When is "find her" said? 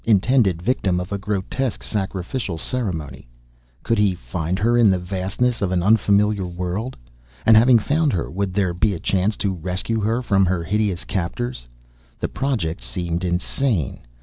4.15-4.75